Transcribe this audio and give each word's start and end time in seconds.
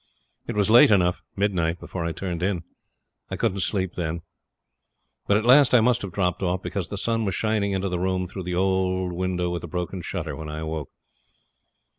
It 0.47 0.55
was 0.55 0.71
late 0.71 0.89
enough 0.89 1.21
midnight 1.35 1.79
before 1.79 2.03
I 2.05 2.11
turned 2.11 2.41
in. 2.41 2.63
I 3.29 3.35
couldn't 3.35 3.59
sleep 3.59 3.93
then; 3.93 4.21
but 5.27 5.37
at 5.37 5.45
last 5.45 5.75
I 5.75 5.79
must 5.79 6.01
have 6.01 6.11
dropped 6.11 6.41
off, 6.41 6.63
because 6.63 6.87
the 6.89 6.97
sun 6.97 7.23
was 7.23 7.35
shining 7.35 7.71
into 7.73 7.87
the 7.87 7.99
room, 7.99 8.25
through 8.27 8.45
the 8.45 8.55
old 8.55 9.13
window 9.13 9.51
with 9.51 9.61
the 9.61 9.67
broken 9.67 10.01
shutter, 10.01 10.35
when 10.35 10.49
I 10.49 10.57
awoke. 10.61 10.89